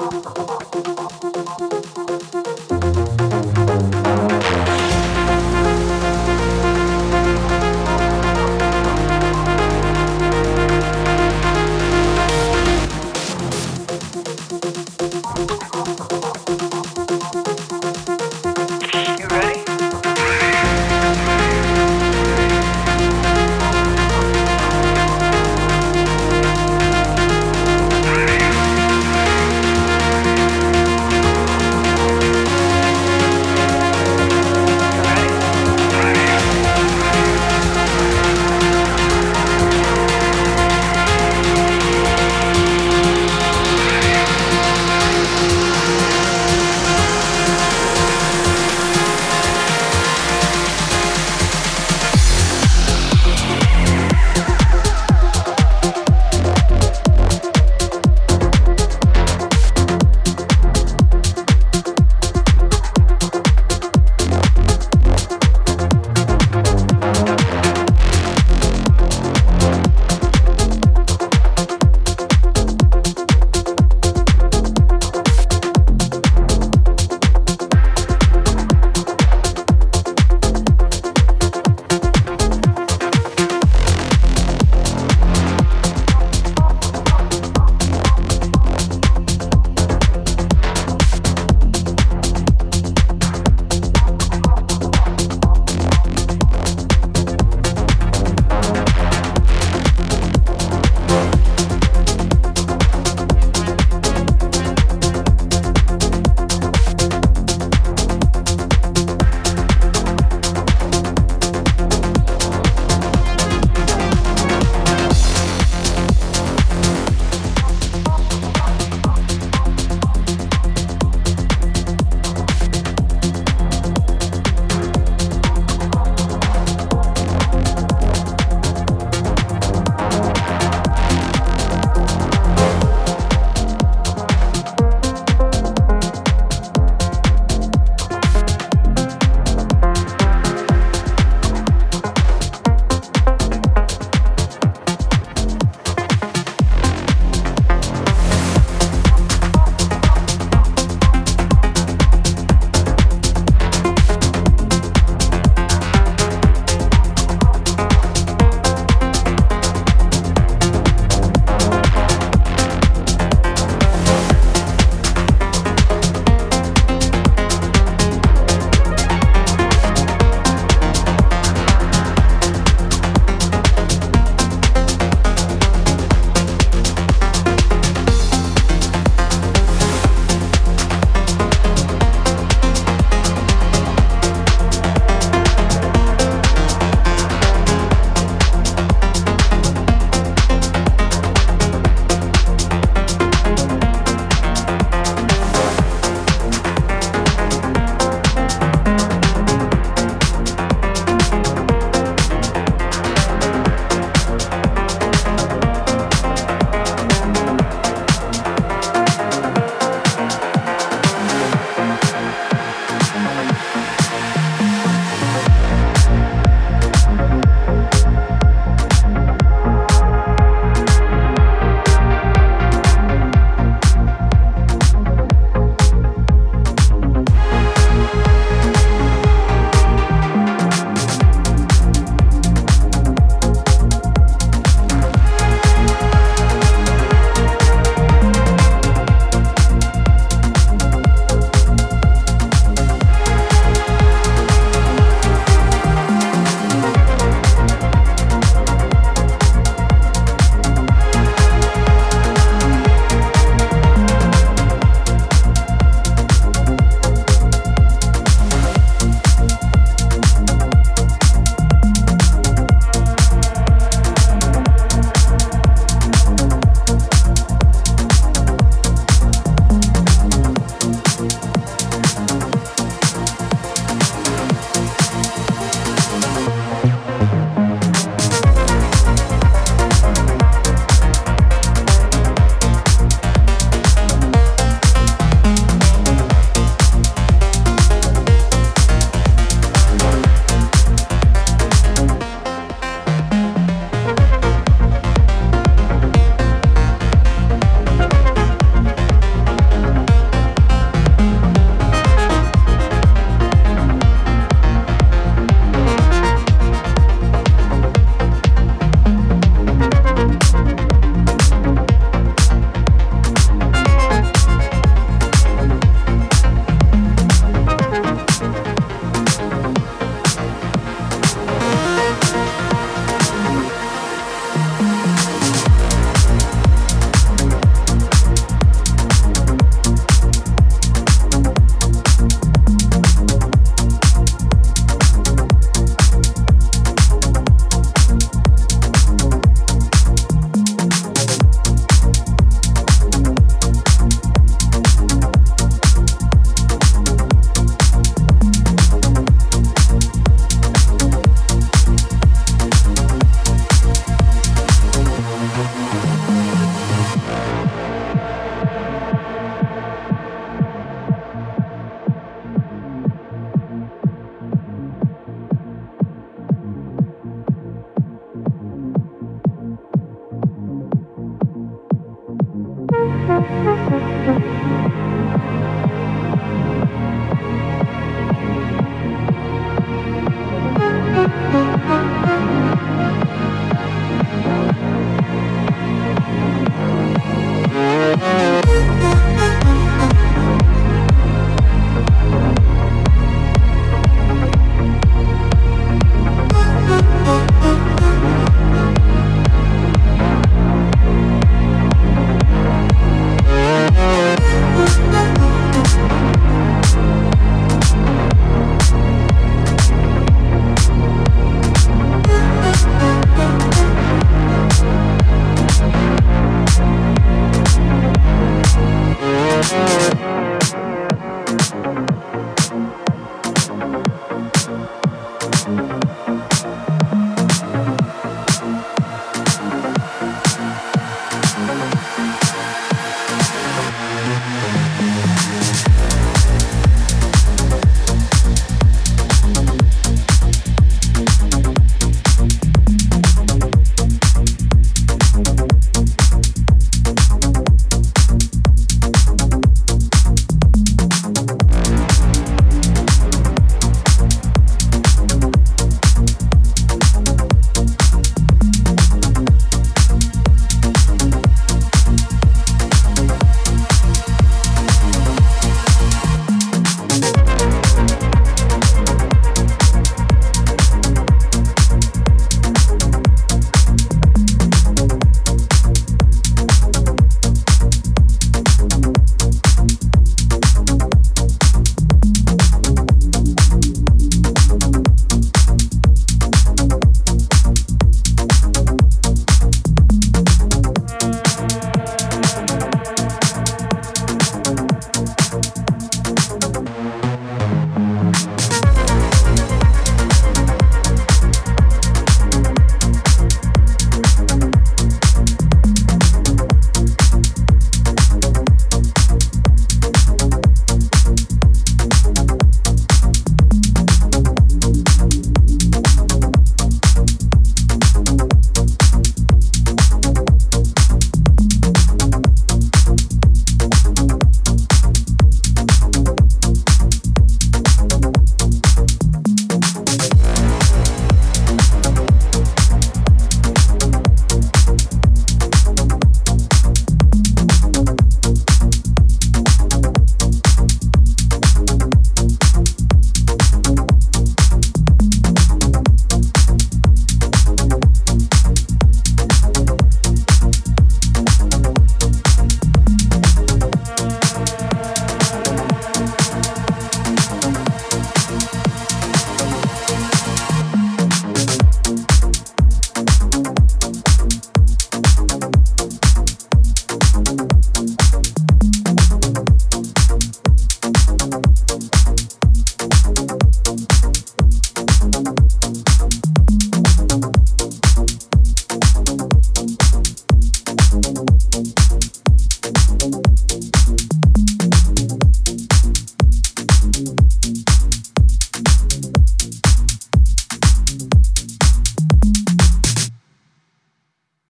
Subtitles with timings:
[0.00, 0.08] こ
[0.46, 0.59] こ。